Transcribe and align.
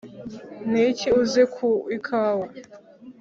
niki 0.71 1.07
uzi 1.21 1.43
ku 1.55 1.69
ikawa? 1.97 2.47